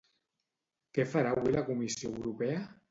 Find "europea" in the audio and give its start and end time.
2.21-2.69